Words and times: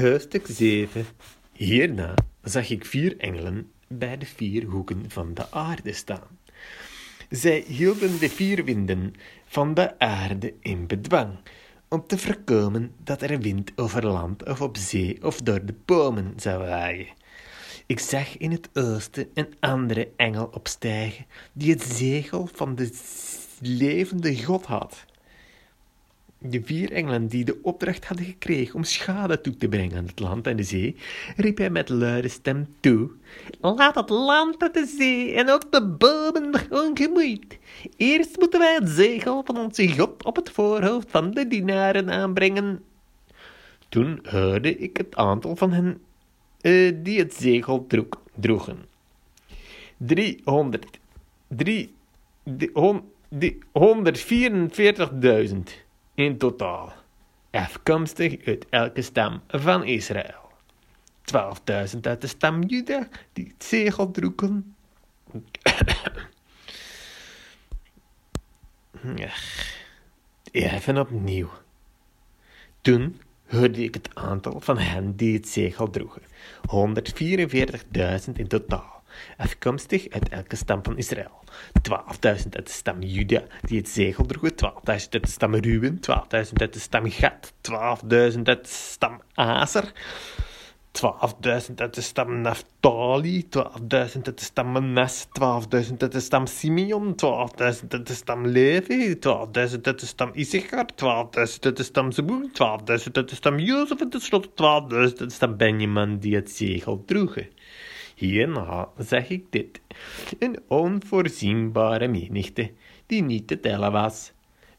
Hoofdstuk 0.00 0.46
7 0.50 1.06
Hierna 1.52 2.14
zag 2.42 2.70
ik 2.70 2.84
vier 2.84 3.16
engelen 3.18 3.70
bij 3.88 4.18
de 4.18 4.26
vier 4.26 4.64
hoeken 4.64 5.04
van 5.08 5.34
de 5.34 5.50
aarde 5.50 5.92
staan. 5.92 6.38
Zij 7.30 7.64
hielden 7.66 8.18
de 8.18 8.28
vier 8.28 8.64
winden 8.64 9.14
van 9.46 9.74
de 9.74 9.98
aarde 9.98 10.54
in 10.60 10.86
bedwang, 10.86 11.38
om 11.88 12.06
te 12.06 12.18
voorkomen 12.18 12.92
dat 13.04 13.22
er 13.22 13.38
wind 13.38 13.72
over 13.76 14.06
land 14.06 14.44
of 14.48 14.60
op 14.60 14.76
zee 14.76 15.24
of 15.24 15.42
door 15.42 15.64
de 15.64 15.74
bomen 15.84 16.32
zou 16.36 16.58
waaien. 16.66 17.08
Ik 17.86 17.98
zag 17.98 18.36
in 18.36 18.50
het 18.50 18.68
oosten 18.72 19.28
een 19.34 19.54
andere 19.60 20.08
engel 20.16 20.50
opstijgen, 20.52 21.26
die 21.52 21.72
het 21.72 21.82
zegel 21.82 22.48
van 22.52 22.74
de 22.74 22.90
levende 23.60 24.42
God 24.42 24.64
had. 24.64 25.04
De 26.46 26.62
vier 26.64 26.92
engelen 26.92 27.26
die 27.26 27.44
de 27.44 27.58
opdracht 27.62 28.04
hadden 28.04 28.26
gekregen 28.26 28.74
om 28.74 28.84
schade 28.84 29.40
toe 29.40 29.56
te 29.56 29.68
brengen 29.68 29.96
aan 29.96 30.06
het 30.06 30.20
land 30.20 30.46
en 30.46 30.56
de 30.56 30.62
zee, 30.62 30.96
riep 31.36 31.58
hij 31.58 31.70
met 31.70 31.88
luide 31.88 32.28
stem 32.28 32.66
toe: 32.80 33.10
Laat 33.60 33.94
het 33.94 34.08
land 34.08 34.62
en 34.62 34.72
de 34.72 34.94
zee 34.98 35.34
en 35.34 35.50
ook 35.50 35.72
de 35.72 35.86
bomen 35.86 36.52
ongemoeid. 36.70 37.58
Eerst 37.96 38.38
moeten 38.38 38.60
wij 38.60 38.74
het 38.74 38.88
zegel 38.88 39.42
van 39.44 39.58
onze 39.58 39.88
God 39.88 40.24
op 40.24 40.36
het 40.36 40.50
voorhoofd 40.50 41.10
van 41.10 41.30
de 41.30 41.48
dienaren 41.48 42.10
aanbrengen. 42.10 42.82
Toen 43.88 44.18
hoorde 44.22 44.76
ik 44.76 44.96
het 44.96 45.16
aantal 45.16 45.56
van 45.56 45.72
hen 45.72 46.02
uh, 46.62 46.92
die 47.02 47.18
het 47.18 47.34
zegel 47.34 47.86
droeg, 47.86 48.08
droegen. 48.34 48.78
Driehonderd. 49.96 50.98
Drie. 51.48 51.94
Honderdvierenveertigduizend 53.72 55.83
in 56.14 56.38
totaal, 56.38 56.92
afkomstig 57.50 58.46
uit 58.46 58.66
elke 58.70 59.02
stam 59.02 59.42
van 59.48 59.84
Israël. 59.84 60.42
12.000 61.24 62.00
uit 62.00 62.20
de 62.20 62.26
stam 62.26 62.62
Juda, 62.62 63.08
die 63.32 63.46
het 63.46 63.64
zegel 63.64 64.10
droegen. 64.10 64.76
Even 70.50 70.98
opnieuw. 70.98 71.50
Toen 72.80 73.20
hoorde 73.46 73.82
ik 73.82 73.94
het 73.94 74.14
aantal 74.14 74.60
van 74.60 74.78
hen 74.78 75.16
die 75.16 75.34
het 75.36 75.48
zegel 75.48 75.90
droegen. 75.90 76.22
144.000 78.26 78.32
in 78.32 78.48
totaal 78.48 78.93
afkomstig 79.36 80.08
uit 80.08 80.28
elke 80.28 80.56
stam 80.56 80.80
van 80.82 80.96
Israël. 80.96 81.42
12.000 81.90 82.48
uit 82.50 82.66
de 82.66 82.72
stam 82.72 83.02
Juda, 83.02 83.42
die 83.60 83.78
het 83.78 83.88
zegel 83.88 84.26
droegen, 84.26 84.52
12.000 84.52 84.82
uit 84.86 85.10
de 85.10 85.26
stam 85.26 85.54
Ruben, 85.54 86.00
12.000 86.10 86.52
uit 86.52 86.72
de 86.72 86.78
stam 86.78 87.10
Gad, 87.10 87.52
12.000 87.52 88.42
uit 88.42 88.44
de 88.44 88.58
stam 88.64 89.20
Azer, 89.34 89.92
12.000 91.02 91.74
uit 91.76 91.94
de 91.94 92.00
stam 92.00 92.40
Naphtali, 92.40 93.44
12.000 93.44 93.88
uit 93.90 94.24
de 94.24 94.32
stam 94.36 94.66
Manas, 94.66 95.26
12.000 95.26 95.96
uit 95.98 96.12
de 96.12 96.20
stam 96.20 96.46
Simeon, 96.46 97.14
12.000 97.24 97.88
uit 97.88 98.06
de 98.06 98.14
stam 98.14 98.46
Levi, 98.46 99.14
12.000 99.14 99.20
uit 99.82 100.00
de 100.00 100.06
stam 100.06 100.30
Issachar, 100.32 100.86
12.000 100.94 101.60
uit 101.60 101.76
de 101.76 101.82
stam 101.82 102.12
Zebul, 102.12 102.48
12.000 102.48 102.54
uit 103.12 103.28
de 103.28 103.34
stam 103.34 103.58
Jozef 103.58 104.00
en 104.00 104.08
tenslotte 104.08 104.48
12.000 104.48 104.96
uit 104.96 105.18
de 105.18 105.30
stam 105.30 105.56
Benjamin 105.56 106.18
die 106.18 106.34
het 106.34 106.50
zegel 106.50 107.02
droegen. 107.06 107.48
Hierna 108.14 108.88
zeg 108.98 109.28
ik 109.28 109.44
dit: 109.50 109.80
een 110.38 110.58
onvoorzienbare 110.68 112.08
menigte 112.08 112.70
die 113.06 113.22
niet 113.22 113.46
te 113.46 113.60
tellen 113.60 113.92
was, 113.92 114.32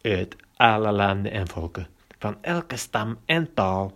uit 0.00 0.36
alle 0.56 0.92
landen 0.92 1.32
en 1.32 1.48
volken, 1.48 1.88
van 2.18 2.36
elke 2.40 2.76
stam 2.76 3.18
en 3.24 3.54
taal, 3.54 3.92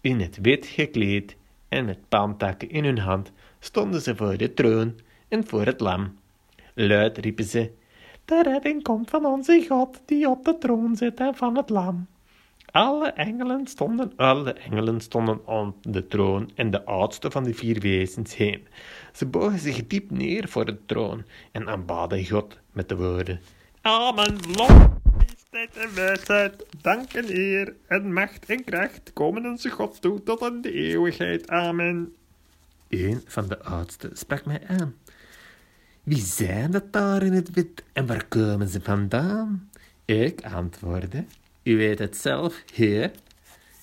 in 0.00 0.20
het 0.20 0.38
wit 0.40 0.66
gekleed 0.66 1.36
en 1.68 1.84
met 1.84 2.08
palmtakken 2.08 2.70
in 2.70 2.84
hun 2.84 2.98
hand, 2.98 3.32
stonden 3.58 4.00
ze 4.00 4.16
voor 4.16 4.36
de 4.36 4.54
troon 4.54 4.94
en 5.28 5.46
voor 5.46 5.64
het 5.64 5.80
lam. 5.80 6.18
Luid 6.74 7.18
riepen 7.18 7.44
ze: 7.44 7.70
De 8.24 8.42
redding 8.42 8.82
komt 8.82 9.10
van 9.10 9.24
onze 9.24 9.64
God 9.68 10.00
die 10.04 10.28
op 10.28 10.44
de 10.44 10.58
troon 10.58 10.96
zit 10.96 11.20
en 11.20 11.34
van 11.34 11.56
het 11.56 11.70
lam. 11.70 12.06
Alle 12.72 13.08
engelen 13.08 13.66
stonden, 13.66 14.12
alle 14.16 14.52
engelen 14.52 15.00
stonden 15.00 15.40
aan 15.46 15.74
de 15.80 16.06
troon 16.06 16.50
en 16.54 16.70
de 16.70 16.84
oudste 16.84 17.30
van 17.30 17.44
de 17.44 17.54
vier 17.54 17.80
wezens 17.80 18.36
heen. 18.36 18.66
Ze 19.12 19.26
bogen 19.26 19.58
zich 19.58 19.86
diep 19.86 20.10
neer 20.10 20.48
voor 20.48 20.64
de 20.64 20.78
troon 20.86 21.24
en 21.50 21.68
aanbaden 21.68 22.26
God 22.26 22.58
met 22.72 22.88
de 22.88 22.96
woorden: 22.96 23.40
Amen, 23.80 24.38
lof, 24.56 24.88
majesteit 25.16 25.76
en 25.76 25.94
wijsheid, 25.94 26.66
dank 26.80 27.12
en 27.12 27.24
eer 27.28 27.74
en 27.86 28.12
macht 28.12 28.44
en 28.46 28.64
kracht 28.64 29.12
komen 29.12 29.46
onze 29.46 29.70
God 29.70 30.00
toe 30.00 30.22
tot 30.22 30.42
aan 30.42 30.60
de 30.60 30.72
eeuwigheid. 30.72 31.48
Amen. 31.48 32.14
Een 32.88 33.22
van 33.26 33.48
de 33.48 33.62
oudsten 33.62 34.16
sprak 34.16 34.44
mij 34.44 34.60
aan. 34.66 34.94
Wie 36.02 36.22
zijn 36.22 36.70
dat 36.70 36.92
daar 36.92 37.22
in 37.22 37.32
het 37.32 37.50
wit 37.50 37.84
en 37.92 38.06
waar 38.06 38.24
komen 38.24 38.68
ze 38.68 38.80
vandaan? 38.80 39.70
Ik 40.04 40.44
antwoordde. 40.44 41.24
U 41.62 41.76
weet 41.76 41.98
het 41.98 42.16
zelf, 42.16 42.62
heer. 42.74 43.10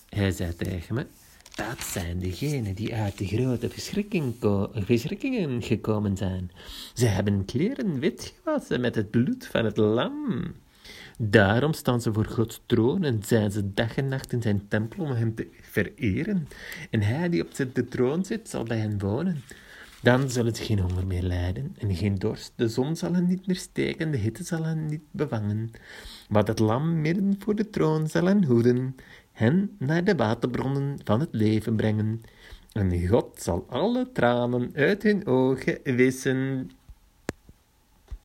Hij 0.10 0.32
zei 0.32 0.56
tegen 0.56 0.96
me, 0.96 1.06
dat 1.56 1.82
zijn 1.82 2.20
degenen 2.20 2.74
die 2.74 2.96
uit 2.96 3.18
de 3.18 3.26
grote 3.26 3.70
verschrikkingen 4.74 5.62
gekomen 5.62 6.18
zijn. 6.18 6.52
Ze 6.94 7.06
hebben 7.06 7.46
kleren 7.46 8.00
wit 8.00 8.34
gewassen 8.44 8.82
met 8.82 8.96
het 8.96 9.10
bloed 9.10 9.48
van 9.48 9.66
het 9.66 9.78
lam. 9.78 10.54
Daarom 11.18 11.74
staan 11.74 12.02
ze 12.02 12.14
voor 12.14 12.26
Gods 12.26 12.62
troon 12.66 13.04
en 13.04 13.24
zijn 13.26 13.52
ze 13.52 13.74
dag 13.74 13.98
en 13.98 14.08
nacht 14.08 14.34
in 14.34 14.42
zijn 14.42 14.68
tempel 14.68 15.04
om 15.04 15.12
hem 15.12 15.36
te 15.36 15.48
vereren. 15.62 16.48
En 16.90 17.02
hij 17.02 17.30
die 17.30 17.42
op 17.42 17.56
de 17.74 17.86
troon 17.86 18.26
zit, 18.26 18.50
zal 18.50 18.64
bij 18.64 18.78
hen 18.78 19.00
wonen. 19.00 19.44
Dan 20.02 20.30
zullen 20.30 20.56
ze 20.56 20.64
geen 20.64 20.80
honger 20.80 21.08
meer 21.08 21.22
lijden 21.22 21.76
en 21.78 21.96
geen 21.96 22.16
dorst. 22.16 22.54
De 22.56 22.68
zon 22.68 22.96
zal 22.96 23.14
hen 23.14 23.28
niet 23.28 23.48
meer 23.48 23.56
steken, 23.56 24.12
de 24.12 24.18
hitte 24.18 24.44
zal 24.44 24.64
hen 24.64 24.86
niet 24.86 25.04
bevangen. 25.12 25.72
Maar 26.30 26.44
het 26.44 26.60
lam 26.60 27.02
midden 27.02 27.36
voor 27.40 27.56
de 27.56 27.70
troon 27.70 28.08
zal 28.08 28.26
hen 28.26 28.44
hoeden, 28.44 28.96
hen 29.32 29.76
naar 29.78 30.04
de 30.04 30.16
waterbronnen 30.16 31.00
van 31.04 31.20
het 31.20 31.30
leven 31.32 31.76
brengen. 31.76 32.22
En 32.72 33.08
God 33.08 33.42
zal 33.42 33.66
alle 33.70 34.12
tranen 34.12 34.72
uit 34.74 35.04
hun 35.04 35.28
ogen 35.28 35.80
wissen. 35.84 36.70